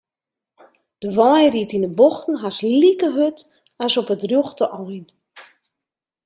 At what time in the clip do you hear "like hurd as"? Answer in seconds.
2.81-3.93